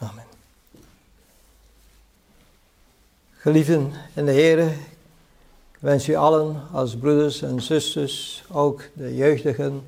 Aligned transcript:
Amen. 0.00 0.24
Geliefden 3.30 3.92
in 4.14 4.24
de 4.24 4.32
Heer, 4.32 4.58
ik 5.72 5.78
wens 5.78 6.08
u 6.08 6.14
allen 6.14 6.62
als 6.72 6.96
broeders 6.96 7.42
en 7.42 7.62
zusters, 7.62 8.44
ook 8.50 8.82
de 8.92 9.16
jeugdigen 9.16 9.82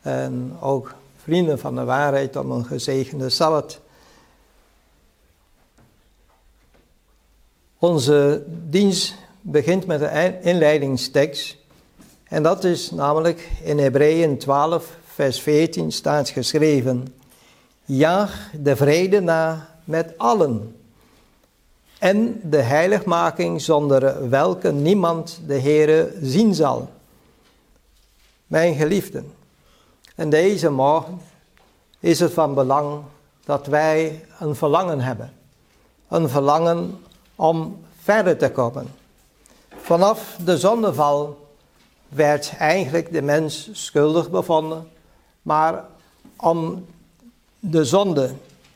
en 0.00 0.56
ook 0.60 0.94
vrienden 1.22 1.58
van 1.58 1.74
de 1.74 1.84
waarheid, 1.84 2.36
om 2.36 2.50
een 2.50 2.64
gezegende 2.64 3.28
Sabbat. 3.28 3.80
Onze 7.78 8.44
dienst 8.46 9.14
begint 9.40 9.86
met 9.86 10.00
een 10.00 10.42
inleidingstekst. 10.42 11.56
En 12.24 12.42
dat 12.42 12.64
is 12.64 12.90
namelijk 12.90 13.50
in 13.62 13.78
Hebreeën 13.78 14.38
12, 14.38 14.96
vers 15.04 15.40
14 15.40 15.92
staat 15.92 16.28
geschreven. 16.28 17.14
Jaag 17.86 18.50
de 18.60 18.76
vrede 18.76 19.20
na 19.20 19.68
met 19.84 20.18
allen. 20.18 20.76
En 21.98 22.40
de 22.42 22.62
heiligmaking 22.62 23.60
zonder 23.60 24.28
welke 24.28 24.72
niemand 24.72 25.40
de 25.46 25.60
Heere 25.60 26.12
zien 26.22 26.54
zal. 26.54 26.90
Mijn 28.46 28.74
geliefden, 28.74 29.32
en 30.14 30.30
deze 30.30 30.70
morgen 30.70 31.20
is 32.00 32.20
het 32.20 32.32
van 32.32 32.54
belang 32.54 33.02
dat 33.44 33.66
wij 33.66 34.24
een 34.38 34.54
verlangen 34.54 35.00
hebben. 35.00 35.32
Een 36.08 36.28
verlangen 36.28 37.00
om 37.34 37.84
verder 38.02 38.36
te 38.36 38.50
komen. 38.50 38.86
Vanaf 39.76 40.36
de 40.44 40.58
zondeval 40.58 41.48
werd 42.08 42.52
eigenlijk 42.58 43.12
de 43.12 43.22
mens 43.22 43.68
schuldig 43.72 44.30
bevonden, 44.30 44.88
maar 45.42 45.84
om 46.36 46.86
de 47.70 47.84
zonde, 47.84 48.30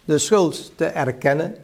de 0.05 0.19
schuld 0.19 0.73
te 0.77 0.85
erkennen, 0.85 1.55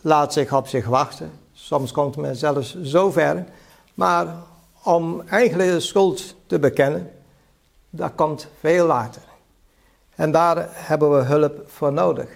laat 0.00 0.32
zich 0.32 0.52
op 0.52 0.66
zich 0.66 0.86
wachten. 0.86 1.30
Soms 1.52 1.92
komt 1.92 2.16
men 2.16 2.36
zelfs 2.36 2.82
zo 2.82 3.10
ver, 3.10 3.44
maar 3.94 4.36
om 4.82 5.22
eigenlijk 5.28 5.70
de 5.70 5.80
schuld 5.80 6.34
te 6.46 6.58
bekennen, 6.58 7.10
dat 7.90 8.12
komt 8.14 8.46
veel 8.60 8.86
later. 8.86 9.22
En 10.14 10.32
daar 10.32 10.68
hebben 10.70 11.16
we 11.16 11.24
hulp 11.24 11.62
voor 11.66 11.92
nodig. 11.92 12.28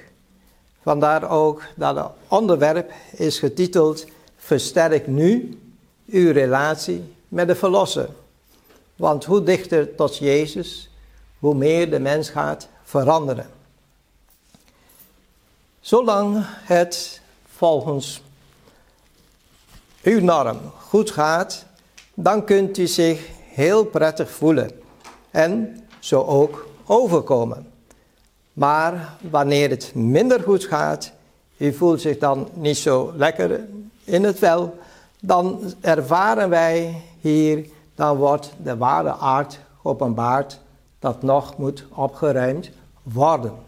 Vandaar 0.83 1.31
ook 1.31 1.62
dat 1.77 1.97
het 1.97 2.06
onderwerp 2.28 2.92
is 3.12 3.38
getiteld 3.38 4.06
Versterk 4.36 5.06
nu 5.06 5.58
uw 6.06 6.33
relatie 6.33 7.14
met 7.28 7.48
de 7.48 7.55
Verlosser. 7.55 8.08
Want 8.97 9.25
hoe 9.25 9.42
dichter 9.42 9.94
tot 9.94 10.16
Jezus, 10.16 10.91
hoe 11.38 11.55
meer 11.55 11.91
de 11.91 11.98
mens 11.98 12.31
gaat 12.31 12.69
veranderen. 12.83 13.58
Zolang 15.89 16.36
het 16.47 17.20
volgens 17.56 18.22
uw 20.03 20.20
norm 20.20 20.58
goed 20.78 21.11
gaat, 21.11 21.64
dan 22.14 22.44
kunt 22.44 22.78
u 22.78 22.86
zich 22.86 23.28
heel 23.55 23.84
prettig 23.84 24.31
voelen 24.31 24.70
en 25.31 25.81
zo 25.98 26.22
ook 26.22 26.69
overkomen. 26.86 27.72
Maar 28.53 29.16
wanneer 29.31 29.70
het 29.70 29.94
minder 29.94 30.42
goed 30.42 30.64
gaat, 30.64 31.12
u 31.56 31.72
voelt 31.72 32.00
zich 32.00 32.19
dan 32.19 32.48
niet 32.53 32.78
zo 32.78 33.12
lekker 33.16 33.61
in 34.05 34.25
het 34.25 34.39
wel, 34.39 34.78
dan 35.20 35.75
ervaren 35.81 36.48
wij 36.48 37.03
hier, 37.20 37.66
dan 37.94 38.16
wordt 38.16 38.53
de 38.62 38.77
ware 38.77 39.14
aard 39.14 39.61
geopenbaard 39.81 40.59
dat 40.98 41.22
nog 41.22 41.56
moet 41.56 41.84
opgeruimd 41.94 42.70
worden. 43.03 43.67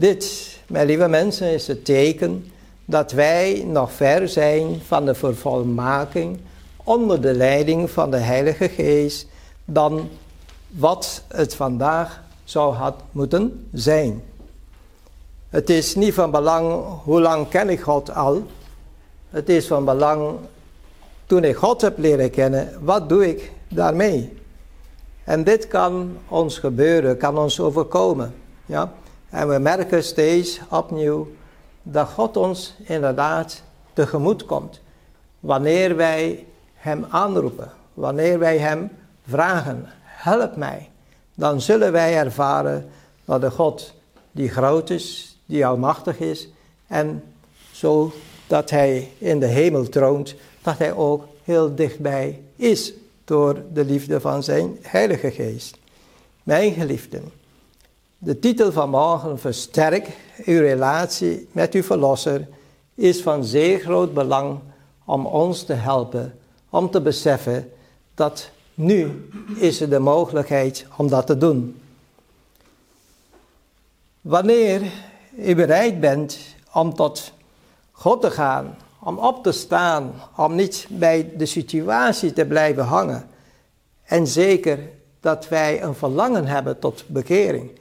Dit, 0.00 0.56
mijn 0.66 0.86
lieve 0.86 1.08
mensen, 1.08 1.52
is 1.52 1.66
het 1.66 1.84
teken 1.84 2.52
dat 2.84 3.12
wij 3.12 3.64
nog 3.66 3.92
ver 3.92 4.28
zijn 4.28 4.80
van 4.86 5.04
de 5.04 5.14
vervolmaking 5.14 6.38
onder 6.84 7.20
de 7.20 7.32
leiding 7.34 7.90
van 7.90 8.10
de 8.10 8.16
Heilige 8.16 8.68
Geest 8.68 9.26
dan 9.64 10.08
wat 10.68 11.22
het 11.28 11.54
vandaag 11.54 12.22
zou 12.44 12.74
had 12.74 12.94
moeten 13.12 13.68
zijn. 13.72 14.22
Het 15.48 15.70
is 15.70 15.94
niet 15.94 16.14
van 16.14 16.30
belang 16.30 16.84
hoe 17.04 17.20
lang 17.20 17.48
ken 17.48 17.68
ik 17.68 17.80
God 17.80 18.14
al. 18.14 18.42
Het 19.30 19.48
is 19.48 19.66
van 19.66 19.84
belang 19.84 20.36
toen 21.26 21.44
ik 21.44 21.56
God 21.56 21.80
heb 21.80 21.98
leren 21.98 22.30
kennen, 22.30 22.72
wat 22.80 23.08
doe 23.08 23.28
ik 23.28 23.52
daarmee? 23.68 24.32
En 25.24 25.44
dit 25.44 25.68
kan 25.68 26.16
ons 26.28 26.58
gebeuren, 26.58 27.16
kan 27.16 27.38
ons 27.38 27.60
overkomen. 27.60 28.34
Ja? 28.66 28.92
En 29.30 29.48
we 29.48 29.58
merken 29.58 30.04
steeds 30.04 30.60
opnieuw 30.68 31.28
dat 31.82 32.08
God 32.08 32.36
ons 32.36 32.74
inderdaad 32.82 33.62
tegemoet 33.92 34.44
komt. 34.44 34.80
Wanneer 35.40 35.96
wij 35.96 36.46
Hem 36.74 37.06
aanroepen, 37.10 37.72
wanneer 37.94 38.38
wij 38.38 38.58
Hem 38.58 38.90
vragen, 39.28 39.86
help 40.02 40.56
mij. 40.56 40.88
Dan 41.34 41.60
zullen 41.60 41.92
wij 41.92 42.16
ervaren 42.16 42.88
dat 43.24 43.40
de 43.40 43.50
God 43.50 43.94
die 44.32 44.48
groot 44.48 44.90
is, 44.90 45.38
die 45.46 45.66
almachtig 45.66 46.18
is 46.18 46.48
en 46.86 47.22
zo 47.72 48.12
dat 48.46 48.70
Hij 48.70 49.12
in 49.18 49.40
de 49.40 49.46
hemel 49.46 49.88
troont, 49.88 50.34
dat 50.62 50.78
Hij 50.78 50.92
ook 50.92 51.24
heel 51.44 51.74
dichtbij 51.74 52.42
is 52.56 52.92
door 53.24 53.62
de 53.72 53.84
liefde 53.84 54.20
van 54.20 54.42
Zijn 54.42 54.78
Heilige 54.82 55.30
Geest. 55.30 55.78
Mijn 56.42 56.72
geliefden, 56.72 57.32
de 58.22 58.38
titel 58.38 58.72
van 58.72 58.90
morgen 58.90 59.38
Versterk 59.38 60.08
uw 60.44 60.60
relatie 60.60 61.48
met 61.52 61.74
uw 61.74 61.82
Verlosser 61.82 62.48
is 62.94 63.22
van 63.22 63.44
zeer 63.44 63.78
groot 63.78 64.14
belang 64.14 64.58
om 65.04 65.26
ons 65.26 65.62
te 65.62 65.72
helpen 65.72 66.38
om 66.70 66.90
te 66.90 67.00
beseffen 67.00 67.72
dat 68.14 68.50
nu 68.74 69.28
is 69.56 69.80
er 69.80 69.90
de 69.90 69.98
mogelijkheid 69.98 70.86
om 70.96 71.08
dat 71.08 71.26
te 71.26 71.36
doen. 71.36 71.80
Wanneer 74.20 74.82
u 75.36 75.54
bereid 75.54 76.00
bent 76.00 76.38
om 76.72 76.94
tot 76.94 77.32
God 77.90 78.20
te 78.20 78.30
gaan, 78.30 78.76
om 78.98 79.18
op 79.18 79.42
te 79.42 79.52
staan, 79.52 80.12
om 80.36 80.54
niet 80.54 80.86
bij 80.90 81.32
de 81.36 81.46
situatie 81.46 82.32
te 82.32 82.46
blijven 82.46 82.84
hangen. 82.84 83.28
En 84.02 84.26
zeker 84.26 84.78
dat 85.20 85.48
wij 85.48 85.82
een 85.82 85.94
verlangen 85.94 86.46
hebben 86.46 86.78
tot 86.78 87.04
bekering. 87.06 87.78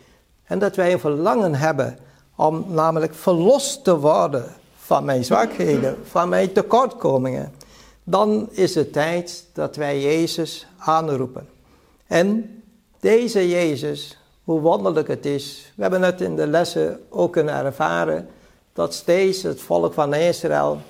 En 0.49 0.59
dat 0.59 0.75
wij 0.75 0.93
een 0.93 0.99
verlangen 0.99 1.55
hebben 1.55 1.97
om 2.35 2.65
namelijk 2.67 3.13
verlost 3.13 3.83
te 3.83 3.97
worden 3.97 4.45
van 4.77 5.05
mijn 5.05 5.25
zwakheden, 5.25 5.97
van 6.03 6.29
mijn 6.29 6.51
tekortkomingen. 6.51 7.53
Dan 8.03 8.47
is 8.51 8.75
het 8.75 8.93
tijd 8.93 9.45
dat 9.53 9.75
wij 9.75 10.01
Jezus 10.01 10.67
aanroepen. 10.77 11.47
En 12.07 12.61
deze 12.99 13.49
Jezus, 13.49 14.17
hoe 14.43 14.59
wonderlijk 14.59 15.07
het 15.07 15.25
is, 15.25 15.71
we 15.75 15.81
hebben 15.81 16.01
het 16.01 16.21
in 16.21 16.35
de 16.35 16.47
lessen 16.47 16.99
ook 17.09 17.33
kunnen 17.33 17.53
ervaren, 17.53 18.27
dat 18.73 18.93
steeds 18.93 19.43
het 19.43 19.61
volk 19.61 19.93
van 19.93 20.13
Israël 20.13 20.81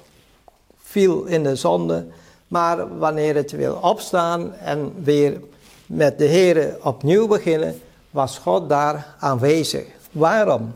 viel 0.78 1.24
in 1.24 1.44
de 1.44 1.56
zonde, 1.56 2.06
maar 2.48 2.98
wanneer 2.98 3.36
het 3.36 3.52
wil 3.52 3.78
opstaan 3.82 4.54
en 4.54 4.94
weer 5.04 5.42
met 5.86 6.18
de 6.18 6.26
Heer 6.26 6.78
opnieuw 6.84 7.28
beginnen, 7.28 7.82
was 8.12 8.38
God 8.38 8.70
daar 8.70 9.16
aanwezig. 9.20 9.86
Waarom? 10.12 10.76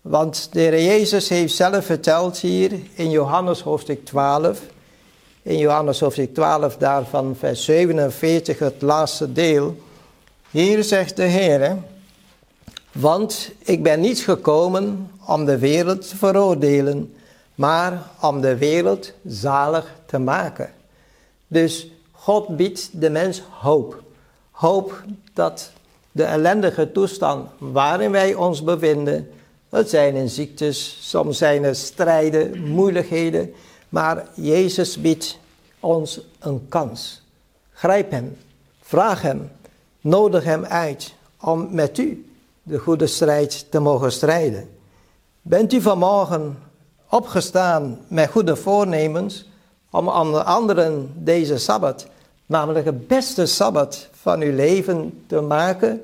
Want 0.00 0.48
de 0.52 0.60
Heer 0.60 0.84
Jezus 0.84 1.28
heeft 1.28 1.54
zelf 1.54 1.84
verteld 1.84 2.38
hier 2.38 2.72
in 2.94 3.10
Johannes 3.10 3.60
hoofdstuk 3.60 4.04
12, 4.04 4.60
in 5.42 5.58
Johannes 5.58 6.00
hoofdstuk 6.00 6.34
12 6.34 6.76
daarvan 6.76 7.36
vers 7.38 7.64
47, 7.64 8.58
het 8.58 8.82
laatste 8.82 9.32
deel. 9.32 9.76
Hier 10.50 10.84
zegt 10.84 11.16
de 11.16 11.22
Heer, 11.22 11.76
want 12.92 13.52
ik 13.58 13.82
ben 13.82 14.00
niet 14.00 14.20
gekomen 14.20 15.10
om 15.26 15.44
de 15.44 15.58
wereld 15.58 16.08
te 16.08 16.16
veroordelen, 16.16 17.14
maar 17.54 18.02
om 18.20 18.40
de 18.40 18.56
wereld 18.56 19.12
zalig 19.26 19.94
te 20.06 20.18
maken. 20.18 20.70
Dus 21.46 21.90
God 22.12 22.56
biedt 22.56 23.00
de 23.00 23.10
mens 23.10 23.42
hoop. 23.50 24.02
Hoop 24.50 25.02
dat 25.32 25.70
de 26.12 26.24
ellendige 26.24 26.92
toestand 26.92 27.50
waarin 27.58 28.10
wij 28.10 28.34
ons 28.34 28.62
bevinden, 28.62 29.30
het 29.68 29.90
zijn 29.90 30.14
in 30.14 30.28
ziektes, 30.28 30.98
soms 31.00 31.38
zijn 31.38 31.64
er 31.64 31.74
strijden, 31.74 32.68
moeilijkheden, 32.68 33.52
maar 33.88 34.26
Jezus 34.34 35.00
biedt 35.00 35.38
ons 35.80 36.20
een 36.38 36.68
kans. 36.68 37.22
Grijp 37.72 38.10
Hem, 38.10 38.36
vraag 38.80 39.22
Hem, 39.22 39.50
nodig 40.00 40.44
Hem 40.44 40.64
uit 40.64 41.14
om 41.40 41.74
met 41.74 41.98
u 41.98 42.26
de 42.62 42.78
goede 42.78 43.06
strijd 43.06 43.66
te 43.70 43.80
mogen 43.80 44.12
strijden. 44.12 44.68
Bent 45.42 45.72
u 45.72 45.80
vanmorgen 45.80 46.58
opgestaan 47.08 47.98
met 48.08 48.30
goede 48.30 48.56
voornemens 48.56 49.48
om 49.90 50.08
anderen 50.08 51.12
deze 51.14 51.58
Sabbat, 51.58 52.06
namelijk 52.46 52.84
het 52.84 53.06
beste 53.06 53.46
Sabbat 53.46 54.08
van 54.12 54.40
uw 54.40 54.54
leven 54.54 55.24
te 55.26 55.40
maken, 55.40 56.02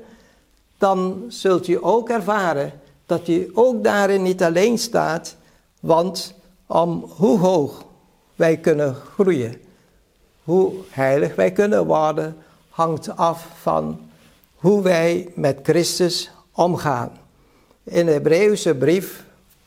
dan 0.77 1.25
zult 1.27 1.67
u 1.67 1.77
ook 1.81 2.09
ervaren 2.09 2.71
dat 3.05 3.27
u 3.27 3.51
ook 3.53 3.83
daarin 3.83 4.21
niet 4.21 4.43
alleen 4.43 4.77
staat, 4.77 5.35
want 5.79 6.33
om 6.65 7.11
hoe 7.15 7.39
hoog 7.39 7.83
wij 8.35 8.57
kunnen 8.57 8.95
groeien, 8.95 9.61
hoe 10.43 10.73
heilig 10.89 11.35
wij 11.35 11.51
kunnen 11.51 11.85
worden, 11.85 12.35
hangt 12.69 13.17
af 13.17 13.47
van 13.61 14.09
hoe 14.55 14.81
wij 14.81 15.31
met 15.35 15.59
Christus 15.63 16.31
omgaan. 16.51 17.11
In 17.83 18.05
de 18.05 18.11
Hebreeuwse 18.11 18.75
brief, 18.75 19.23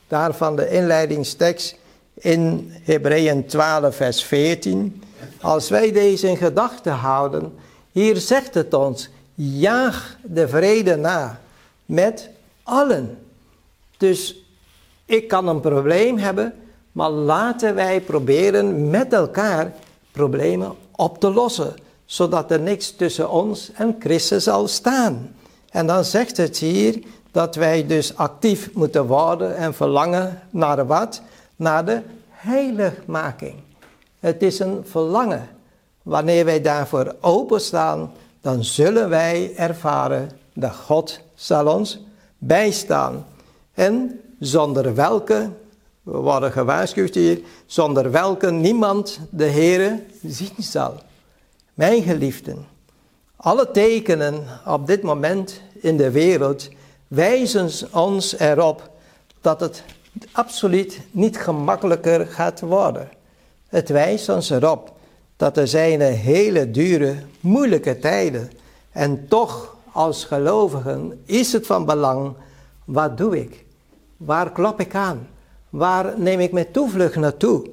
daarvan 0.07 0.55
de 0.55 0.69
inleidingstekst 0.69 1.75
in 2.13 2.71
Hebreeën 2.83 3.45
12, 3.45 3.95
vers 3.95 4.23
14. 4.23 5.03
Als 5.41 5.69
wij 5.69 5.91
deze 5.91 6.27
in 6.27 6.37
gedachten 6.37 6.93
houden, 6.93 7.53
hier 7.91 8.17
zegt 8.17 8.53
het 8.53 8.73
ons, 8.73 9.09
jaag 9.35 10.17
de 10.23 10.47
vrede 10.47 10.95
na 10.95 11.39
met 11.85 12.29
allen. 12.63 13.17
Dus 13.97 14.45
ik 15.05 15.27
kan 15.27 15.47
een 15.47 15.59
probleem 15.59 16.17
hebben, 16.17 16.53
maar 16.91 17.09
laten 17.09 17.75
wij 17.75 18.01
proberen 18.01 18.89
met 18.89 19.13
elkaar 19.13 19.73
problemen 20.11 20.75
op 20.95 21.19
te 21.19 21.31
lossen, 21.31 21.73
zodat 22.05 22.51
er 22.51 22.59
niks 22.59 22.91
tussen 22.91 23.29
ons 23.29 23.71
en 23.73 23.95
Christus 23.99 24.43
zal 24.43 24.67
staan. 24.67 25.35
En 25.69 25.87
dan 25.87 26.05
zegt 26.05 26.37
het 26.37 26.57
hier 26.57 27.03
dat 27.31 27.55
wij 27.55 27.87
dus 27.87 28.15
actief 28.15 28.69
moeten 28.73 29.05
worden 29.05 29.55
en 29.55 29.73
verlangen 29.73 30.41
naar 30.49 30.87
wat? 30.87 31.21
Naar 31.55 31.85
de 31.85 32.01
heiligmaking. 32.29 33.55
Het 34.23 34.43
is 34.43 34.59
een 34.59 34.85
verlangen. 34.85 35.49
Wanneer 36.01 36.45
wij 36.45 36.61
daarvoor 36.61 37.15
openstaan, 37.21 38.11
dan 38.41 38.63
zullen 38.63 39.09
wij 39.09 39.53
ervaren 39.55 40.31
dat 40.53 40.75
God 40.75 41.19
zal 41.35 41.67
ons 41.75 41.99
bijstaan. 42.37 43.25
En 43.73 44.21
zonder 44.39 44.95
welke, 44.95 45.49
we 46.03 46.17
worden 46.17 46.51
gewaarschuwd 46.51 47.15
hier, 47.15 47.41
zonder 47.65 48.11
welke 48.11 48.51
niemand 48.51 49.19
de 49.29 49.45
Heere 49.45 50.03
zien 50.21 50.55
zal. 50.57 50.93
Mijn 51.73 52.03
geliefden, 52.03 52.65
alle 53.35 53.71
tekenen 53.71 54.43
op 54.65 54.87
dit 54.87 55.01
moment 55.01 55.61
in 55.73 55.97
de 55.97 56.11
wereld 56.11 56.69
wijzen 57.07 57.69
ons 57.91 58.39
erop 58.39 58.89
dat 59.41 59.59
het 59.59 59.83
absoluut 60.31 60.99
niet 61.11 61.37
gemakkelijker 61.37 62.25
gaat 62.25 62.59
worden. 62.59 63.09
Het 63.73 63.89
wijst 63.89 64.29
ons 64.29 64.49
erop 64.49 64.93
dat 65.35 65.57
er 65.57 65.67
zijn 65.67 66.01
hele 66.01 66.71
dure, 66.71 67.15
moeilijke 67.39 67.99
tijden. 67.99 68.51
En 68.91 69.27
toch, 69.27 69.75
als 69.91 70.25
gelovigen, 70.25 71.21
is 71.25 71.53
het 71.53 71.65
van 71.65 71.85
belang, 71.85 72.33
wat 72.85 73.17
doe 73.17 73.39
ik? 73.39 73.65
Waar 74.17 74.51
klop 74.51 74.79
ik 74.79 74.95
aan? 74.95 75.27
Waar 75.69 76.19
neem 76.19 76.39
ik 76.39 76.51
mijn 76.51 76.71
toevlucht 76.71 77.15
naartoe? 77.15 77.69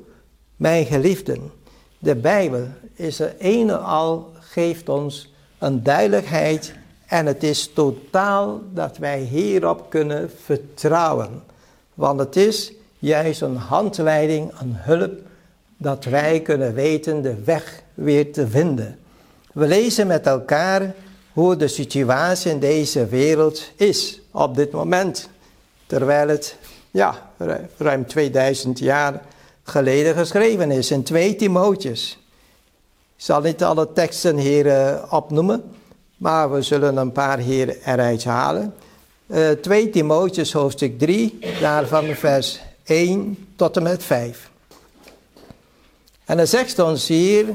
Mijn 0.57 0.87
geliefden, 0.87 1.51
de 1.99 2.17
Bijbel 2.17 2.67
is 2.95 3.21
er 3.21 3.35
ene 3.39 3.77
al, 3.77 4.31
geeft 4.39 4.89
ons 4.89 5.33
een 5.59 5.83
duidelijkheid 5.83 6.75
en 7.07 7.27
het 7.27 7.43
is 7.43 7.73
totaal 7.73 8.61
dat 8.73 8.97
wij 8.97 9.21
hierop 9.21 9.91
kunnen 9.91 10.31
vertrouwen. 10.45 11.43
Want 11.95 12.21
het 12.21 12.37
is 12.37 12.73
juist 12.99 13.41
een 13.41 13.57
handleiding, 13.57 14.53
een 14.61 14.73
hulp, 14.75 15.29
dat 15.83 16.05
wij 16.05 16.41
kunnen 16.41 16.75
weten 16.75 17.23
de 17.23 17.35
weg 17.45 17.83
weer 17.95 18.33
te 18.33 18.49
vinden. 18.49 18.99
We 19.53 19.67
lezen 19.67 20.07
met 20.07 20.27
elkaar 20.27 20.95
hoe 21.33 21.57
de 21.57 21.69
situatie 21.69 22.51
in 22.51 22.59
deze 22.59 23.07
wereld 23.07 23.71
is 23.77 24.21
op 24.31 24.57
dit 24.57 24.71
moment. 24.71 25.29
Terwijl 25.87 26.29
het 26.29 26.57
ja, 26.91 27.31
ruim 27.77 28.07
2000 28.07 28.79
jaar 28.79 29.23
geleden 29.63 30.15
geschreven 30.15 30.71
is 30.71 30.91
in 30.91 31.03
twee 31.03 31.37
Timootjes. 31.37 32.19
Ik 33.17 33.25
zal 33.25 33.41
niet 33.41 33.63
alle 33.63 33.93
teksten 33.93 34.37
hier 34.37 34.67
uh, 34.67 35.03
opnoemen, 35.11 35.63
maar 36.17 36.53
we 36.53 36.63
zullen 36.63 36.97
een 36.97 37.13
paar 37.13 37.39
hier 37.39 37.77
eruit 37.85 38.25
halen. 38.25 38.75
Uh, 39.27 39.51
2 39.51 39.91
Timootjes 39.91 40.53
hoofdstuk 40.53 40.99
3, 40.99 41.39
daarvan 41.61 42.05
vers 42.05 42.61
1 42.85 43.47
tot 43.57 43.77
en 43.77 43.83
met 43.83 44.05
5. 44.05 44.50
En 46.31 46.37
dan 46.37 46.47
zegt 46.47 46.79
ons 46.79 47.09
hier, 47.09 47.47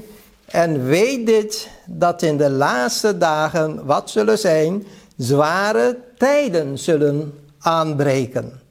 en 0.46 0.86
weet 0.86 1.26
dit, 1.26 1.70
dat 1.86 2.22
in 2.22 2.38
de 2.38 2.50
laatste 2.50 3.18
dagen 3.18 3.86
wat 3.86 4.10
zullen 4.10 4.38
zijn, 4.38 4.88
zware 5.18 5.98
tijden 6.18 6.80
zullen 6.80 7.40
aanbreken. 7.60 8.62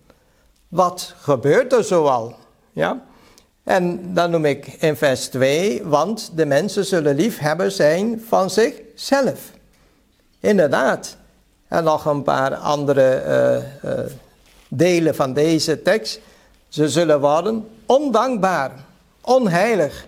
Wat 0.69 1.15
gebeurt 1.21 1.73
er 1.73 1.85
zoal? 1.85 2.35
Ja? 2.73 3.03
En 3.63 4.15
dan 4.15 4.31
noem 4.31 4.45
ik 4.45 4.67
in 4.67 4.97
vers 4.97 5.27
2, 5.27 5.83
want 5.85 6.31
de 6.35 6.47
mensen 6.47 6.85
zullen 6.85 7.15
liefhebber 7.15 7.71
zijn 7.71 8.23
van 8.29 8.51
zichzelf. 8.51 9.51
Inderdaad. 10.41 11.17
En 11.69 11.85
nog 11.85 12.05
een 12.05 12.23
paar 12.23 12.55
andere 12.55 13.23
uh, 13.85 13.91
uh, 13.91 14.01
delen 14.69 15.15
van 15.15 15.33
deze 15.33 15.83
tekst. 15.83 16.21
Ze 16.69 16.89
zullen 16.89 17.21
worden 17.21 17.69
ondankbaar, 17.87 18.73
onheilig. 19.25 20.07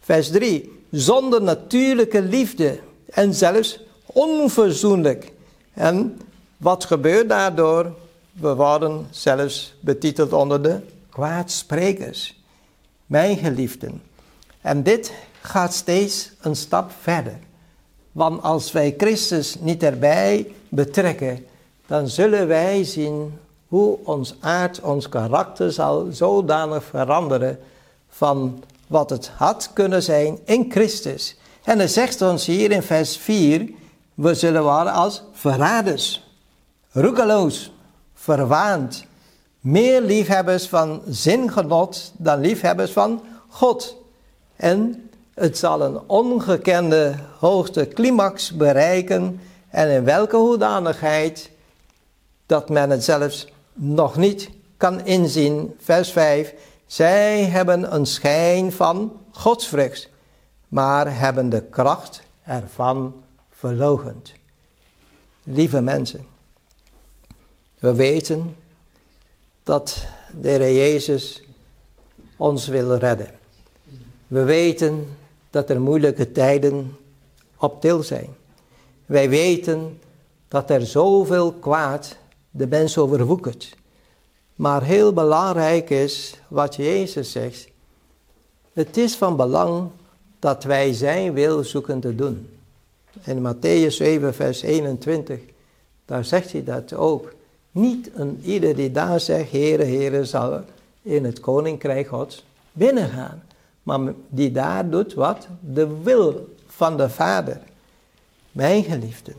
Vers 0.00 0.30
3, 0.30 0.82
zonder 0.90 1.42
natuurlijke 1.42 2.22
liefde 2.22 2.80
en 3.06 3.34
zelfs 3.34 3.80
onverzoenlijk. 4.06 5.32
En 5.72 6.20
wat 6.56 6.84
gebeurt 6.84 7.28
daardoor? 7.28 7.94
We 8.32 8.54
worden 8.54 9.06
zelfs 9.10 9.74
betiteld 9.80 10.32
onder 10.32 10.62
de 10.62 10.80
kwaadsprekers 11.10 12.42
mijn 13.06 13.36
geliefden. 13.36 14.02
En 14.60 14.82
dit 14.82 15.12
gaat 15.40 15.74
steeds 15.74 16.32
een 16.40 16.56
stap 16.56 16.90
verder. 17.00 17.38
Want 18.12 18.42
als 18.42 18.72
wij 18.72 18.94
Christus 18.98 19.56
niet 19.60 19.82
erbij 19.82 20.52
betrekken, 20.68 21.46
dan 21.86 22.08
zullen 22.08 22.46
wij 22.46 22.84
zien 22.84 23.38
hoe 23.68 23.98
ons 24.04 24.34
aard, 24.40 24.80
ons 24.80 25.08
karakter 25.08 25.72
zal 25.72 26.06
zodanig 26.10 26.84
veranderen 26.84 27.58
van 28.18 28.62
wat 28.86 29.10
het 29.10 29.30
had 29.36 29.70
kunnen 29.72 30.02
zijn 30.02 30.38
in 30.44 30.66
Christus. 30.70 31.36
En 31.64 31.78
hij 31.78 31.88
zegt 31.88 32.22
ons 32.22 32.46
hier 32.46 32.70
in 32.70 32.82
vers 32.82 33.16
4, 33.16 33.70
we 34.14 34.34
zullen 34.34 34.62
worden 34.62 34.92
als 34.92 35.22
verraders, 35.32 36.30
roekeloos, 36.90 37.72
verwaand, 38.14 39.04
meer 39.60 40.00
liefhebbers 40.00 40.66
van 40.66 41.02
zingenot 41.08 42.12
dan 42.16 42.40
liefhebbers 42.40 42.90
van 42.90 43.22
God. 43.48 43.96
En 44.56 45.10
het 45.34 45.58
zal 45.58 45.80
een 45.80 46.00
ongekende 46.06 47.14
hoogte 47.38 47.88
climax 47.88 48.52
bereiken 48.52 49.40
en 49.70 49.90
in 49.90 50.04
welke 50.04 50.36
hoedanigheid 50.36 51.50
dat 52.46 52.68
men 52.68 52.90
het 52.90 53.04
zelfs 53.04 53.46
nog 53.74 54.16
niet 54.16 54.50
kan 54.76 55.04
inzien. 55.04 55.74
Vers 55.80 56.10
5. 56.10 56.54
Zij 56.88 57.44
hebben 57.44 57.94
een 57.94 58.06
schijn 58.06 58.72
van 58.72 59.20
godsvrucht, 59.30 60.08
maar 60.68 61.18
hebben 61.18 61.48
de 61.48 61.62
kracht 61.62 62.22
ervan 62.42 63.22
verlogend. 63.50 64.32
Lieve 65.42 65.80
mensen, 65.80 66.26
we 67.78 67.94
weten 67.94 68.56
dat 69.62 70.06
de 70.40 70.48
Heer 70.48 70.72
Jezus 70.72 71.42
ons 72.36 72.66
wil 72.66 72.94
redden. 72.94 73.30
We 74.26 74.42
weten 74.44 75.16
dat 75.50 75.70
er 75.70 75.80
moeilijke 75.80 76.32
tijden 76.32 76.96
op 77.56 77.80
til 77.80 78.02
zijn. 78.02 78.36
Wij 79.06 79.28
weten 79.28 80.00
dat 80.48 80.70
er 80.70 80.86
zoveel 80.86 81.52
kwaad 81.52 82.16
de 82.50 82.66
mens 82.66 82.98
overwoekert. 82.98 83.76
Maar 84.58 84.82
heel 84.82 85.12
belangrijk 85.12 85.90
is 85.90 86.34
wat 86.48 86.76
Jezus 86.76 87.32
zegt. 87.32 87.68
Het 88.72 88.96
is 88.96 89.16
van 89.16 89.36
belang 89.36 89.90
dat 90.38 90.64
wij 90.64 90.92
zijn 90.92 91.32
wil 91.32 91.64
zoeken 91.64 92.00
te 92.00 92.14
doen. 92.14 92.48
In 93.24 93.54
Matthäus 93.54 93.94
7, 93.94 94.34
vers 94.34 94.62
21, 94.62 95.40
daar 96.04 96.24
zegt 96.24 96.52
hij 96.52 96.64
dat 96.64 96.92
ook. 96.92 97.32
Niet 97.70 98.10
een 98.14 98.40
ieder 98.44 98.76
die 98.76 98.90
daar 98.90 99.20
zegt, 99.20 99.50
Heere, 99.50 99.84
Heere, 99.84 100.24
zal 100.24 100.60
in 101.02 101.24
het 101.24 101.40
koninkrijk 101.40 102.08
Gods 102.08 102.44
binnengaan. 102.72 103.42
Maar 103.82 104.12
die 104.28 104.52
daar 104.52 104.90
doet 104.90 105.14
wat? 105.14 105.48
De 105.60 106.02
wil 106.02 106.54
van 106.66 106.96
de 106.96 107.08
Vader. 107.10 107.60
Mijn 108.52 108.84
geliefden. 108.84 109.34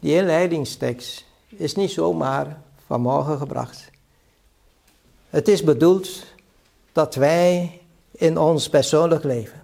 Die 0.00 0.14
inleidingstekst 0.14 1.24
is 1.48 1.74
niet 1.74 1.90
zomaar 1.90 2.60
vanmorgen 2.86 3.38
gebracht. 3.38 3.96
Het 5.30 5.48
is 5.48 5.62
bedoeld 5.62 6.08
dat 6.92 7.14
wij 7.14 7.80
in 8.10 8.38
ons 8.38 8.68
persoonlijk 8.68 9.24
leven, 9.24 9.62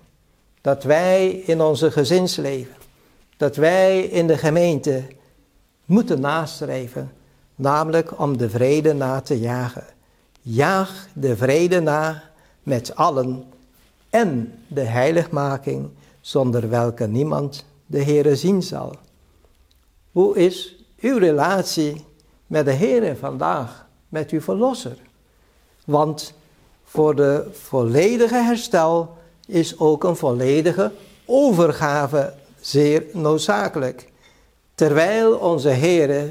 dat 0.60 0.82
wij 0.82 1.30
in 1.30 1.60
onze 1.60 1.90
gezinsleven, 1.90 2.76
dat 3.36 3.56
wij 3.56 4.02
in 4.02 4.26
de 4.26 4.38
gemeente 4.38 5.02
moeten 5.84 6.20
nastreven 6.20 7.12
namelijk 7.54 8.18
om 8.18 8.36
de 8.36 8.50
vrede 8.50 8.92
na 8.92 9.20
te 9.20 9.40
jagen. 9.40 9.84
Jaag 10.40 11.06
de 11.14 11.36
vrede 11.36 11.80
na 11.80 12.22
met 12.62 12.96
allen 12.96 13.44
en 14.10 14.58
de 14.66 14.80
heiligmaking, 14.80 15.90
zonder 16.20 16.68
welke 16.68 17.06
niemand 17.06 17.64
de 17.86 18.02
Heere 18.02 18.36
zien 18.36 18.62
zal. 18.62 18.96
Hoe 20.12 20.36
is 20.36 20.84
uw 21.00 21.18
relatie 21.18 22.04
met 22.46 22.64
de 22.64 22.72
Heere 22.72 23.16
vandaag, 23.16 23.86
met 24.08 24.30
uw 24.30 24.40
Verlosser? 24.40 24.96
Want 25.84 26.32
voor 26.84 27.14
de 27.14 27.50
volledige 27.52 28.34
herstel 28.34 29.16
is 29.46 29.78
ook 29.78 30.04
een 30.04 30.16
volledige 30.16 30.92
overgave 31.24 32.32
zeer 32.60 33.04
noodzakelijk. 33.12 34.12
Terwijl 34.74 35.34
onze 35.34 35.68
Heere 35.68 36.30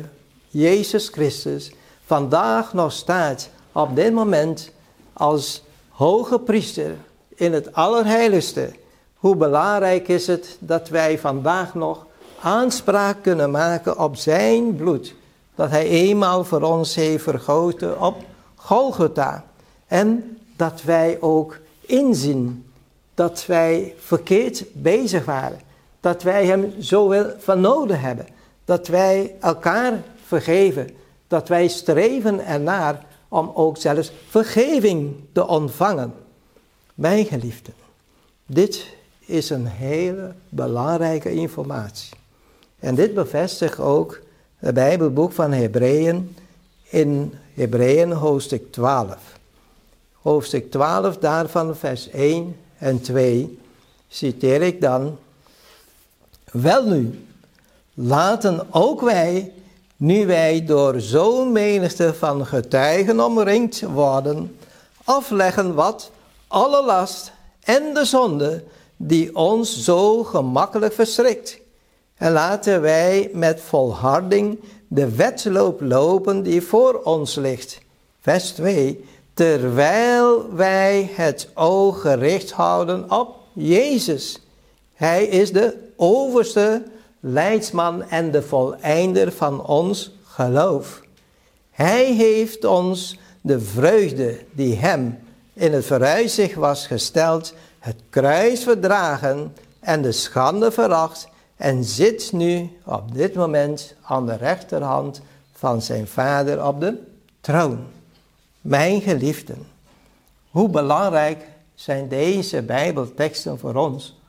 Jezus 0.49 1.07
Christus 1.07 1.71
vandaag 2.05 2.73
nog 2.73 2.91
staat 2.91 3.49
op 3.71 3.95
dit 3.95 4.13
moment 4.13 4.71
als 5.13 5.63
hoge 5.89 6.39
priester 6.39 6.95
in 7.35 7.53
het 7.53 7.73
Allerheiligste. 7.73 8.71
Hoe 9.15 9.35
belangrijk 9.35 10.07
is 10.07 10.27
het 10.27 10.57
dat 10.59 10.89
wij 10.89 11.19
vandaag 11.19 11.73
nog 11.73 12.05
aanspraak 12.41 13.17
kunnen 13.21 13.51
maken 13.51 13.99
op 13.99 14.15
zijn 14.15 14.75
bloed. 14.75 15.15
Dat 15.55 15.69
hij 15.69 15.87
eenmaal 15.87 16.43
voor 16.43 16.61
ons 16.61 16.95
heeft 16.95 17.23
vergoten 17.23 18.01
op 18.01 18.15
Golgotha. 18.63 19.45
En 19.87 20.37
dat 20.55 20.81
wij 20.81 21.17
ook 21.21 21.59
inzien 21.81 22.65
dat 23.13 23.45
wij 23.45 23.95
verkeerd 23.97 24.63
bezig 24.73 25.25
waren. 25.25 25.59
Dat 25.99 26.23
wij 26.23 26.45
hem 26.45 26.73
zo 26.81 27.13
van 27.37 27.61
nodig 27.61 28.01
hebben. 28.01 28.27
Dat 28.65 28.87
wij 28.87 29.35
elkaar 29.39 30.03
vergeven. 30.25 30.89
Dat 31.27 31.47
wij 31.47 31.67
streven 31.67 32.45
ernaar 32.45 33.05
om 33.27 33.51
ook 33.53 33.77
zelfs 33.77 34.11
vergeving 34.29 35.15
te 35.31 35.47
ontvangen. 35.47 36.13
Mijn 36.93 37.25
geliefden, 37.25 37.73
dit 38.45 38.95
is 39.19 39.49
een 39.49 39.67
hele 39.67 40.33
belangrijke 40.49 41.31
informatie. 41.31 42.17
En 42.79 42.95
dit 42.95 43.13
bevestigt 43.13 43.79
ook 43.79 44.19
het 44.57 44.73
Bijbelboek 44.73 45.31
van 45.31 45.51
Hebreeën 45.51 46.35
in 46.93 47.33
Hebreeën 47.53 48.11
hoofdstuk 48.11 48.71
12. 48.71 49.15
Hoofdstuk 50.21 50.71
12 50.71 51.17
daarvan 51.17 51.75
vers 51.75 52.09
1 52.09 52.55
en 52.77 53.01
2 53.01 53.59
citeer 54.07 54.61
ik 54.61 54.81
dan. 54.81 55.17
Wel 56.51 56.85
nu, 56.85 57.25
laten 57.93 58.67
ook 58.73 59.01
wij, 59.01 59.51
nu 59.97 60.25
wij 60.25 60.65
door 60.65 60.99
zo'n 60.99 61.51
menigte 61.51 62.13
van 62.13 62.45
getuigen 62.45 63.19
omringd 63.19 63.81
worden, 63.81 64.57
afleggen 65.03 65.73
wat 65.73 66.11
alle 66.47 66.85
last 66.85 67.31
en 67.63 67.93
de 67.93 68.05
zonde 68.05 68.63
die 68.97 69.35
ons 69.35 69.83
zo 69.83 70.23
gemakkelijk 70.23 70.93
verstrikt. 70.93 71.59
En 72.15 72.31
laten 72.31 72.81
wij 72.81 73.29
met 73.33 73.61
volharding 73.61 74.59
de 74.93 75.15
wedloop 75.15 75.81
lopen 75.81 76.43
die 76.43 76.61
voor 76.61 77.01
ons 77.03 77.35
ligt. 77.35 77.81
Vers 78.19 78.51
2. 78.51 79.05
Terwijl 79.33 80.53
wij 80.55 81.09
het 81.13 81.49
oog 81.53 82.01
gericht 82.01 82.51
houden 82.51 83.11
op 83.11 83.35
Jezus. 83.53 84.41
Hij 84.93 85.25
is 85.25 85.51
de 85.51 85.77
overste 85.95 86.83
leidsman 87.19 88.03
en 88.03 88.31
de 88.31 88.41
voleinder 88.41 89.31
van 89.31 89.65
ons 89.65 90.11
geloof. 90.23 91.01
Hij 91.71 92.05
heeft 92.05 92.65
ons 92.65 93.19
de 93.41 93.59
vreugde 93.59 94.39
die 94.51 94.75
hem 94.75 95.19
in 95.53 95.73
het 95.73 95.85
vooruitzicht 95.85 96.55
was 96.55 96.87
gesteld, 96.87 97.53
het 97.79 97.97
kruis 98.09 98.63
verdragen 98.63 99.55
en 99.79 100.01
de 100.01 100.11
schande 100.11 100.71
veracht 100.71 101.27
en 101.63 101.83
zit 101.83 102.31
nu 102.31 102.69
op 102.85 103.13
dit 103.13 103.33
moment 103.33 103.95
aan 104.01 104.25
de 104.25 104.35
rechterhand 104.35 105.21
van 105.51 105.81
zijn 105.81 106.07
vader 106.07 106.65
op 106.65 106.79
de 106.79 106.97
troon. 107.41 107.79
Mijn 108.61 109.01
geliefden, 109.01 109.67
hoe 110.49 110.69
belangrijk 110.69 111.47
zijn 111.75 112.07
deze 112.07 112.61
Bijbelteksten 112.61 113.59
voor 113.59 113.75
ons? 113.75 114.19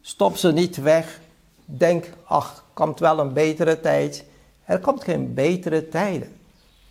Stop 0.00 0.36
ze 0.36 0.52
niet 0.52 0.76
weg. 0.76 1.20
Denk, 1.64 2.04
ach, 2.24 2.64
komt 2.72 2.98
wel 2.98 3.18
een 3.18 3.32
betere 3.32 3.80
tijd. 3.80 4.24
Er 4.64 4.78
komt 4.78 5.04
geen 5.04 5.34
betere 5.34 5.88
tijden. 5.88 6.32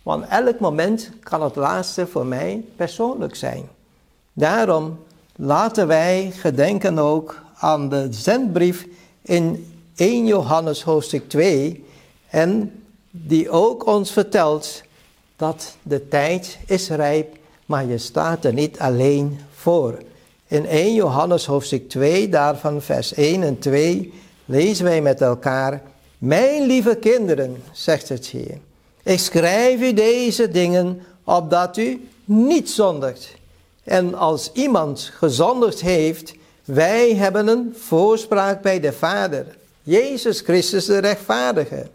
Want 0.02 0.24
elk 0.28 0.60
moment 0.60 1.10
kan 1.20 1.42
het 1.42 1.56
laatste 1.56 2.06
voor 2.06 2.26
mij 2.26 2.64
persoonlijk 2.76 3.34
zijn. 3.34 3.68
Daarom 4.32 4.98
laten 5.36 5.86
wij 5.86 6.30
gedenken 6.30 6.98
ook 6.98 7.42
aan 7.54 7.88
de 7.88 8.06
zendbrief 8.10 8.86
in 9.22 9.68
1 9.96 10.26
Johannes 10.26 10.82
hoofdstuk 10.82 11.28
2 11.28 11.84
en 12.30 12.82
die 13.10 13.50
ook 13.50 13.86
ons 13.86 14.12
vertelt 14.12 14.82
dat 15.36 15.76
de 15.82 16.08
tijd 16.08 16.58
is 16.66 16.88
rijp, 16.88 17.36
maar 17.66 17.86
je 17.86 17.98
staat 17.98 18.44
er 18.44 18.52
niet 18.52 18.78
alleen 18.78 19.38
voor. 19.54 19.98
In 20.46 20.66
1 20.66 20.94
Johannes 20.94 21.46
hoofdstuk 21.46 21.88
2, 21.88 22.28
daarvan 22.28 22.82
vers 22.82 23.14
1 23.14 23.42
en 23.42 23.58
2, 23.58 24.12
lezen 24.44 24.84
wij 24.84 25.00
met 25.00 25.20
elkaar, 25.20 25.82
Mijn 26.18 26.66
lieve 26.66 26.96
kinderen, 26.96 27.62
zegt 27.72 28.08
het 28.08 28.26
hier, 28.26 28.58
ik 29.02 29.18
schrijf 29.18 29.80
u 29.80 29.92
deze 29.92 30.48
dingen 30.48 31.02
opdat 31.24 31.76
u 31.76 32.08
niet 32.24 32.70
zondigt. 32.70 33.34
En 33.84 34.14
als 34.14 34.50
iemand 34.52 35.10
gezondigd 35.14 35.80
heeft, 35.80 36.34
wij 36.64 37.14
hebben 37.14 37.48
een 37.48 37.74
voorspraak 37.78 38.62
bij 38.62 38.80
de 38.80 38.92
Vader, 38.92 39.46
Jezus 39.86 40.40
Christus 40.40 40.84
de 40.84 40.98
rechtvaardige. 40.98 41.86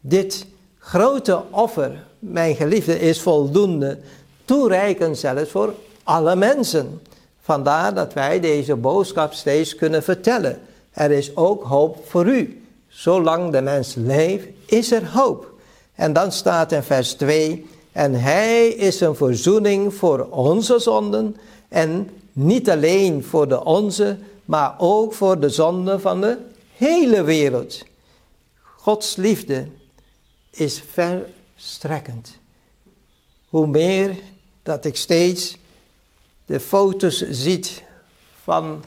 Dit 0.00 0.46
grote 0.78 1.42
offer, 1.50 2.06
mijn 2.18 2.56
geliefde, 2.56 3.00
is 3.00 3.20
voldoende, 3.20 3.98
toereikend 4.44 5.18
zelfs 5.18 5.50
voor 5.50 5.74
alle 6.02 6.36
mensen. 6.36 7.00
Vandaar 7.40 7.94
dat 7.94 8.12
wij 8.12 8.40
deze 8.40 8.76
boodschap 8.76 9.32
steeds 9.32 9.74
kunnen 9.74 10.02
vertellen. 10.02 10.58
Er 10.90 11.10
is 11.10 11.36
ook 11.36 11.62
hoop 11.62 11.98
voor 12.06 12.26
u. 12.26 12.62
Zolang 12.88 13.52
de 13.52 13.60
mens 13.60 13.94
leeft, 13.94 14.46
is 14.66 14.92
er 14.92 15.08
hoop. 15.08 15.52
En 15.94 16.12
dan 16.12 16.32
staat 16.32 16.72
in 16.72 16.82
vers 16.82 17.12
2, 17.12 17.66
en 17.92 18.14
hij 18.14 18.68
is 18.68 19.00
een 19.00 19.16
verzoening 19.16 19.94
voor 19.94 20.26
onze 20.30 20.78
zonden 20.78 21.36
en 21.68 22.10
niet 22.32 22.70
alleen 22.70 23.24
voor 23.24 23.48
de 23.48 23.64
onze, 23.64 24.16
maar 24.44 24.74
ook 24.78 25.12
voor 25.12 25.40
de 25.40 25.48
zonden 25.48 26.00
van 26.00 26.20
de 26.20 26.36
hele 26.76 27.22
wereld. 27.22 27.82
Gods 28.60 29.16
liefde 29.16 29.68
is 30.50 30.82
verstrekkend. 30.92 32.38
Hoe 33.48 33.66
meer 33.66 34.16
dat 34.62 34.84
ik 34.84 34.96
steeds 34.96 35.56
de 36.46 36.60
foto's 36.60 37.28
ziet 37.30 37.82
van 38.42 38.84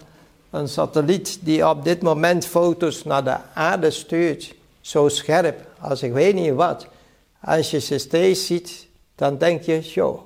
een 0.49 0.67
satelliet 0.69 1.39
die 1.41 1.69
op 1.69 1.83
dit 1.83 2.01
moment 2.01 2.45
foto's 2.45 3.03
naar 3.03 3.23
de 3.23 3.37
aarde 3.53 3.91
stuurt, 3.91 4.55
zo 4.81 5.07
scherp 5.07 5.67
als 5.79 6.03
ik 6.03 6.11
weet 6.11 6.35
niet 6.35 6.53
wat. 6.53 6.87
Als 7.41 7.71
je 7.71 7.79
ze 7.79 7.97
steeds 7.97 8.45
ziet, 8.45 8.87
dan 9.15 9.37
denk 9.37 9.61
je, 9.61 9.79
joh, 9.79 10.21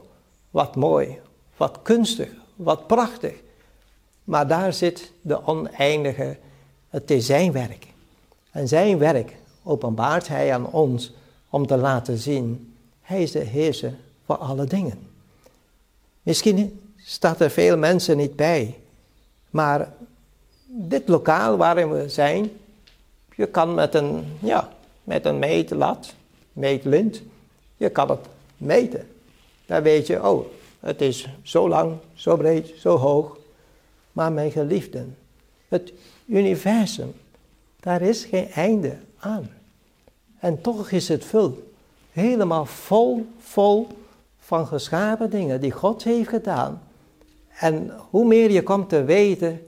wat 0.50 0.75
mooi, 0.75 1.20
wat 1.58 1.80
kunstig, 1.82 2.30
wat 2.56 2.88
prachtig. 2.88 3.34
Maar 4.24 4.48
daar 4.48 4.74
zit 4.74 5.12
de 5.22 5.48
oneindige, 5.48 6.38
het 6.91 7.12
is 7.12 7.25
zijn 7.25 7.51
werk. 7.51 7.88
En 8.51 8.67
zijn 8.67 8.98
werk 8.98 9.36
openbaart 9.63 10.27
hij 10.27 10.53
aan 10.53 10.71
ons 10.71 11.13
om 11.50 11.67
te 11.67 11.77
laten 11.77 12.17
zien, 12.17 12.74
hij 13.01 13.21
is 13.21 13.31
de 13.31 13.39
heerser 13.39 13.93
voor 14.25 14.36
alle 14.36 14.65
dingen. 14.65 15.07
Misschien 16.24 16.81
staat 16.98 17.39
er 17.39 17.50
veel 17.50 17.77
mensen 17.77 18.17
niet 18.17 18.36
bij, 18.36 18.77
maar 19.50 19.93
dit 20.65 21.07
lokaal 21.07 21.57
waarin 21.57 21.91
we 21.91 22.10
zijn, 22.10 22.51
je 23.36 23.45
kan 23.45 23.74
met 23.74 23.95
een, 23.95 24.38
ja, 24.39 24.69
met 25.03 25.25
een 25.25 25.39
meetlat, 25.39 26.13
meetlint, 26.53 27.21
je 27.77 27.89
kan 27.89 28.10
het 28.10 28.27
meten. 28.57 29.07
Dan 29.65 29.81
weet 29.81 30.07
je, 30.07 30.27
oh, 30.27 30.45
het 30.79 31.01
is 31.01 31.27
zo 31.43 31.69
lang, 31.69 31.93
zo 32.13 32.36
breed, 32.36 32.74
zo 32.77 32.98
hoog. 32.98 33.38
Maar 34.12 34.31
mijn 34.31 34.51
geliefden, 34.51 35.17
het 35.72 35.94
universum, 36.25 37.13
daar 37.80 38.01
is 38.01 38.24
geen 38.24 38.51
einde 38.51 38.98
aan. 39.18 39.50
En 40.40 40.62
toch 40.62 40.92
is 40.92 41.08
het 41.08 41.25
vol, 41.25 41.74
helemaal 42.12 42.66
vol, 42.66 43.28
vol 43.40 43.88
van 44.40 44.68
geschapen 44.68 45.30
dingen 45.30 45.62
die 45.62 45.72
God 45.72 46.04
heeft 46.04 46.30
gedaan. 46.30 46.82
En 47.60 47.92
hoe 48.10 48.25
meer 48.25 48.51
je 48.51 48.63
komt 48.63 48.90
te 48.90 49.04
weten, 49.04 49.68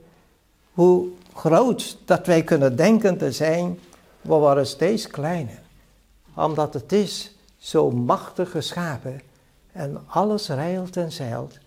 hoe 0.72 1.08
groot 1.34 1.98
dat 2.04 2.26
wij 2.26 2.42
kunnen 2.42 2.76
denken 2.76 3.18
te 3.18 3.32
zijn, 3.32 3.78
we 4.20 4.34
worden 4.34 4.66
steeds 4.66 5.06
kleiner. 5.06 5.60
Omdat 6.34 6.74
het 6.74 6.92
is 6.92 7.34
zo 7.58 7.90
machtig 7.90 8.50
geschapen 8.50 9.20
en 9.72 10.02
alles 10.06 10.48
rijlt 10.48 10.96
en 10.96 11.12
zeilt 11.12 11.58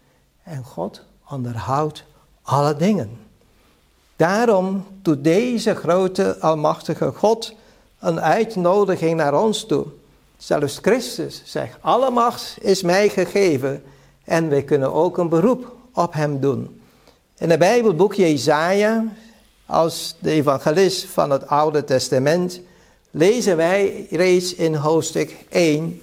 en 0.44 0.64
God 0.64 1.02
onderhoudt 1.30 2.04
alle 2.42 2.76
dingen. 2.76 3.27
Daarom 4.18 4.86
doet 5.02 5.24
deze 5.24 5.76
grote 5.76 6.38
almachtige 6.40 7.12
God 7.16 7.54
een 8.00 8.22
uitnodiging 8.22 9.16
naar 9.16 9.42
ons 9.42 9.66
toe. 9.66 9.86
Zelfs 10.38 10.78
Christus 10.82 11.42
zegt, 11.46 11.78
alle 11.82 12.10
macht 12.10 12.58
is 12.62 12.82
mij 12.82 13.10
gegeven 13.10 13.84
en 14.24 14.50
wij 14.50 14.64
kunnen 14.64 14.94
ook 14.94 15.18
een 15.18 15.30
beroep 15.30 15.76
op 15.94 16.14
hem 16.14 16.40
doen. 16.40 16.82
In 17.38 17.50
het 17.50 17.60
Bijbelboek 17.60 18.14
Jezaja, 18.14 19.06
als 19.66 20.16
de 20.20 20.32
evangelist 20.32 21.06
van 21.06 21.30
het 21.30 21.48
Oude 21.48 21.84
Testament, 21.84 22.62
lezen 23.12 23.58
wij 23.58 24.08
reeds 24.10 24.56
in 24.56 24.76
hoofdstuk 24.76 25.46
1, 25.50 26.02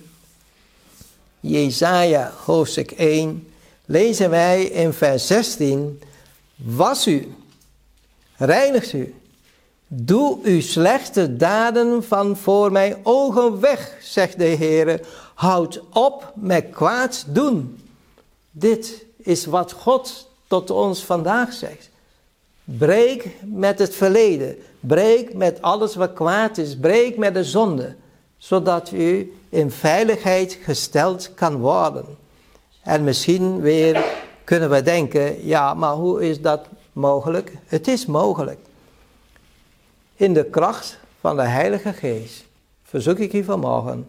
Jezaja 1.41 2.33
hoofdstuk 2.45 2.91
1, 2.91 3.49
lezen 3.85 4.31
wij 4.31 4.65
in 4.65 4.93
vers 4.93 5.27
16, 5.27 6.01
was 6.57 7.07
u, 7.07 7.35
reinigt 8.37 8.93
u, 8.93 9.15
doe 9.87 10.39
uw 10.43 10.61
slechte 10.61 11.37
daden 11.37 12.05
van 12.05 12.37
voor 12.37 12.73
mijn 12.73 12.97
ogen 13.03 13.61
weg, 13.61 13.97
zegt 14.01 14.39
de 14.39 14.45
Heer, 14.45 15.01
houd 15.35 15.81
op 15.93 16.33
met 16.35 16.67
kwaad 16.71 17.25
doen. 17.29 17.79
Dit 18.51 19.05
is 19.17 19.47
wat 19.47 19.73
God 19.73 20.31
tot 20.47 20.71
ons 20.71 21.05
vandaag 21.05 21.53
zegt. 21.53 21.91
Breek 22.65 23.29
met 23.45 23.79
het 23.79 23.95
verleden. 23.95 24.57
Breek 24.81 25.35
met 25.35 25.63
alles 25.63 25.95
wat 25.95 26.13
kwaad 26.13 26.59
is. 26.59 26.77
Breek 26.77 27.17
met 27.17 27.35
de 27.35 27.45
zonde. 27.45 27.95
Zodat 28.37 28.91
u 28.93 29.33
in 29.49 29.71
veiligheid 29.71 30.59
gesteld 30.63 31.35
kan 31.35 31.57
worden. 31.57 32.05
En 32.83 33.05
misschien 33.05 33.61
weer 33.61 34.05
kunnen 34.45 34.71
we 34.71 34.83
denken, 34.83 35.47
ja, 35.47 35.75
maar 35.75 35.93
hoe 35.93 36.29
is 36.29 36.41
dat 36.41 36.67
mogelijk? 36.95 37.53
Het 37.67 37.89
is 37.89 38.07
mogelijk. 38.07 38.59
In 40.15 40.35
de 40.35 40.45
kracht 40.45 40.99
van 41.21 41.37
de 41.37 41.43
Heilige 41.43 41.93
Geest 41.93 42.45
verzoek 42.83 43.19
ik 43.19 43.33
u 43.33 43.45
vanmorgen 43.45 44.07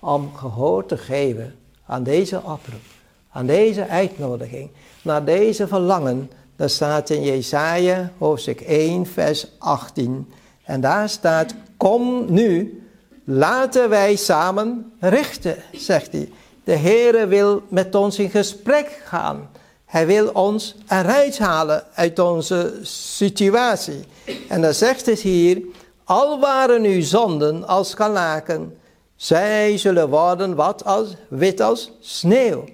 om 0.00 0.34
gehoor 0.34 0.86
te 0.86 0.96
geven 0.96 1.54
aan 1.86 2.02
deze 2.02 2.36
oproep, 2.36 2.84
aan 3.30 3.46
deze 3.46 3.88
uitnodiging, 3.88 4.70
naar 5.02 5.24
deze 5.24 5.68
verlangen 5.68 6.30
dat 6.56 6.70
staat 6.70 7.10
in 7.10 7.22
Jesaja 7.22 8.10
hoofdstuk 8.18 8.60
1 8.60 9.06
vers 9.06 9.46
18. 9.58 10.32
En 10.62 10.80
daar 10.80 11.08
staat, 11.08 11.54
kom 11.76 12.32
nu, 12.32 12.82
laten 13.24 13.88
wij 13.88 14.16
samen 14.16 14.92
richten, 15.00 15.56
zegt 15.72 16.12
hij. 16.12 16.32
De 16.64 16.76
Heere 16.76 17.26
wil 17.26 17.62
met 17.68 17.94
ons 17.94 18.18
in 18.18 18.30
gesprek 18.30 19.02
gaan. 19.04 19.48
Hij 19.96 20.06
wil 20.06 20.28
ons 20.28 20.74
eruit 20.88 21.38
halen 21.38 21.84
uit 21.94 22.18
onze 22.18 22.74
situatie. 22.82 24.04
En 24.48 24.60
dan 24.62 24.74
zegt 24.74 25.06
het 25.06 25.20
hier, 25.20 25.62
al 26.04 26.40
waren 26.40 26.82
uw 26.82 27.02
zonden 27.02 27.66
als 27.66 27.94
kalaken, 27.94 28.78
zij 29.14 29.78
zullen 29.78 30.08
worden 30.08 30.54
wat 30.54 30.84
als 30.84 31.08
wit 31.28 31.60
als 31.60 31.92
sneeuw. 32.00 32.64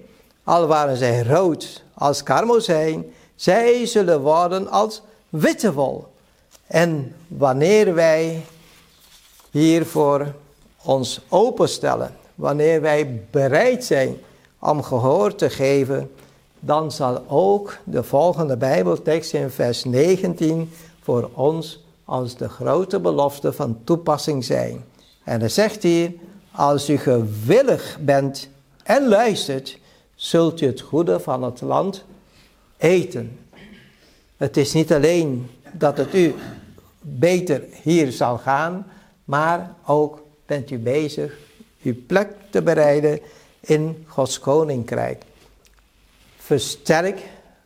Al 0.43 0.67
waren 0.67 0.97
zij 0.97 1.23
rood 1.23 1.83
als 1.93 2.23
karmozijn, 2.23 3.05
zij 3.35 3.85
zullen 3.85 4.21
worden 4.21 4.67
als 4.69 5.01
witte 5.29 5.73
wol. 5.73 6.07
En 6.67 7.15
wanneer 7.27 7.93
wij 7.93 8.45
hiervoor 9.51 10.33
ons 10.83 11.19
openstellen, 11.29 12.15
wanneer 12.35 12.81
wij 12.81 13.21
bereid 13.31 13.85
zijn 13.85 14.17
om 14.59 14.83
gehoor 14.83 15.35
te 15.35 15.49
geven, 15.49 16.11
dan 16.65 16.91
zal 16.91 17.23
ook 17.27 17.77
de 17.83 18.03
volgende 18.03 18.57
Bijbeltekst 18.57 19.33
in 19.33 19.49
vers 19.49 19.83
19 19.83 20.71
voor 21.01 21.29
ons 21.33 21.83
als 22.05 22.37
de 22.37 22.49
grote 22.49 22.99
belofte 22.99 23.53
van 23.53 23.79
toepassing 23.83 24.45
zijn. 24.45 24.83
En 25.23 25.41
er 25.41 25.49
zegt 25.49 25.83
hier, 25.83 26.11
als 26.51 26.89
u 26.89 26.97
gewillig 26.97 27.97
bent 28.01 28.49
en 28.83 29.07
luistert, 29.07 29.77
zult 30.15 30.61
u 30.61 30.65
het 30.65 30.81
goede 30.81 31.19
van 31.19 31.43
het 31.43 31.61
land 31.61 32.03
eten. 32.77 33.39
Het 34.37 34.57
is 34.57 34.73
niet 34.73 34.93
alleen 34.93 35.49
dat 35.71 35.97
het 35.97 36.13
u 36.13 36.33
beter 37.01 37.63
hier 37.81 38.11
zal 38.11 38.37
gaan, 38.37 38.87
maar 39.23 39.73
ook 39.85 40.21
bent 40.45 40.71
u 40.71 40.79
bezig 40.79 41.37
uw 41.81 41.95
plek 42.07 42.29
te 42.49 42.61
bereiden 42.61 43.19
in 43.59 44.05
Gods 44.07 44.39
koninkrijk. 44.39 45.23
Versterk 46.43 47.19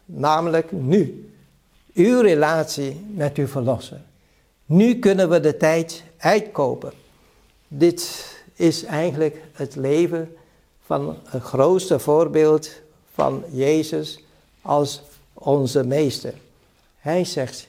namelijk 0.06 0.72
nu 0.72 1.32
uw 1.94 2.22
relatie 2.22 3.06
met 3.13 3.38
uw 3.38 3.48
verlosser. 3.48 4.02
Nu 4.66 5.00
kunnen 5.00 5.30
we 5.30 5.40
de 5.40 5.58
tijd 5.58 6.04
uitkopen. 6.18 6.92
Dit 7.68 8.26
is 8.54 8.84
eigenlijk 8.84 9.42
het 9.54 9.76
leven 9.76 10.36
van 10.86 11.18
het 11.24 11.44
grootste 11.44 12.00
voorbeeld 12.00 12.70
van 13.13 13.44
Jezus 13.52 14.24
als 14.62 15.02
onze 15.34 15.84
meester. 15.84 16.34
Hij 17.00 17.26
zegt, 17.26 17.68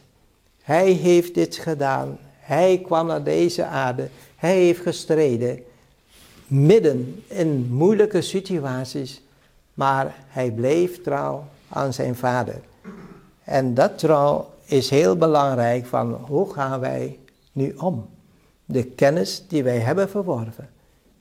hij 0.62 0.90
heeft 0.90 1.34
dit 1.34 1.56
gedaan. 1.56 2.18
Hij 2.38 2.80
kwam 2.84 3.06
naar 3.06 3.24
deze 3.24 3.64
aarde. 3.64 4.08
Hij 4.36 4.56
heeft 4.56 4.80
gestreden. 4.80 5.62
Midden 6.46 7.22
in 7.26 7.66
moeilijke 7.70 8.20
situaties. 8.20 9.20
Maar 9.78 10.14
hij 10.26 10.50
bleef 10.50 11.02
trouw 11.02 11.44
aan 11.68 11.92
zijn 11.92 12.16
vader. 12.16 12.60
En 13.44 13.74
dat 13.74 13.98
trouw 13.98 14.50
is 14.64 14.90
heel 14.90 15.16
belangrijk 15.16 15.86
van 15.86 16.12
hoe 16.12 16.52
gaan 16.52 16.80
wij 16.80 17.18
nu 17.52 17.74
om? 17.76 18.08
De 18.64 18.84
kennis 18.84 19.44
die 19.48 19.62
wij 19.62 19.78
hebben 19.78 20.08
verworven. 20.08 20.68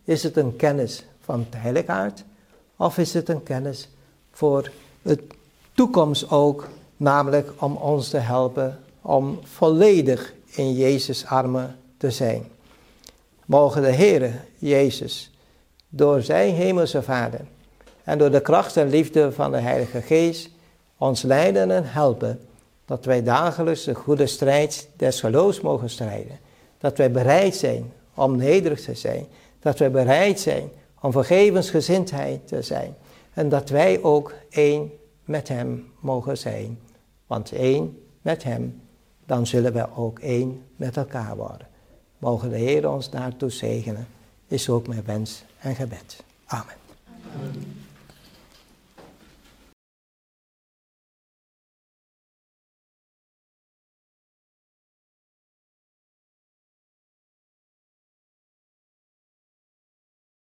Is 0.03 0.23
het 0.23 0.37
een 0.37 0.55
kennis 0.55 1.05
van 1.21 1.45
heiligheid? 1.55 2.23
Of 2.75 2.97
is 2.97 3.13
het 3.13 3.29
een 3.29 3.43
kennis 3.43 3.89
voor 4.31 4.71
het 5.01 5.21
toekomst 5.73 6.29
ook, 6.29 6.67
namelijk 6.97 7.51
om 7.57 7.75
ons 7.75 8.09
te 8.09 8.17
helpen 8.17 8.79
om 9.01 9.39
volledig 9.43 10.33
in 10.45 10.73
Jezus' 10.73 11.25
armen 11.25 11.75
te 11.97 12.11
zijn. 12.11 12.43
Mogen 13.45 13.81
de 13.81 13.91
Heere 13.91 14.31
Jezus 14.57 15.31
door 15.89 16.21
zijn 16.21 16.53
hemelse 16.53 17.01
Vader 17.01 17.41
en 18.07 18.17
door 18.17 18.31
de 18.31 18.41
kracht 18.41 18.77
en 18.77 18.89
liefde 18.89 19.31
van 19.31 19.51
de 19.51 19.57
Heilige 19.57 20.01
Geest 20.01 20.49
ons 20.97 21.21
leiden 21.21 21.71
en 21.71 21.83
helpen 21.85 22.39
dat 22.85 23.05
wij 23.05 23.23
dagelijks 23.23 23.83
de 23.83 23.93
goede 23.93 24.27
strijd 24.27 24.89
des 24.95 25.19
geloofs 25.19 25.61
mogen 25.61 25.89
strijden. 25.89 26.39
Dat 26.77 26.97
wij 26.97 27.11
bereid 27.11 27.55
zijn 27.55 27.91
om 28.13 28.35
nederig 28.35 28.81
te 28.81 28.93
zijn. 28.93 29.25
Dat 29.59 29.79
wij 29.79 29.91
bereid 29.91 30.39
zijn 30.39 30.69
om 31.01 31.11
vergevensgezindheid 31.11 32.47
te 32.47 32.61
zijn. 32.61 32.95
En 33.33 33.49
dat 33.49 33.69
wij 33.69 34.03
ook 34.03 34.33
één 34.49 34.91
met 35.25 35.47
Hem 35.47 35.91
mogen 35.99 36.37
zijn. 36.37 36.79
Want 37.25 37.51
één 37.51 38.03
met 38.21 38.43
Hem, 38.43 38.81
dan 39.25 39.47
zullen 39.47 39.73
we 39.73 39.87
ook 39.95 40.19
één 40.19 40.63
met 40.75 40.97
elkaar 40.97 41.35
worden. 41.35 41.67
Mogen 42.17 42.49
de 42.49 42.57
Heer 42.57 42.89
ons 42.89 43.09
daartoe 43.09 43.49
zegenen, 43.51 44.07
is 44.47 44.69
ook 44.69 44.87
mijn 44.87 45.03
wens 45.05 45.43
en 45.59 45.75
gebed. 45.75 46.23
Amen. 46.45 46.75